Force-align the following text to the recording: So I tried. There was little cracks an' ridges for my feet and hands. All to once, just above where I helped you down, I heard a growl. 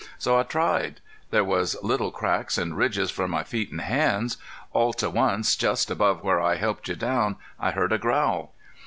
So 0.17 0.39
I 0.39 0.41
tried. 0.41 0.99
There 1.29 1.43
was 1.43 1.77
little 1.83 2.09
cracks 2.09 2.57
an' 2.57 2.73
ridges 2.73 3.11
for 3.11 3.27
my 3.27 3.43
feet 3.43 3.69
and 3.69 3.81
hands. 3.81 4.37
All 4.73 4.93
to 4.93 5.11
once, 5.11 5.55
just 5.55 5.91
above 5.91 6.23
where 6.23 6.41
I 6.41 6.55
helped 6.55 6.87
you 6.87 6.95
down, 6.95 7.35
I 7.59 7.69
heard 7.69 7.93
a 7.93 7.99
growl. 7.99 8.51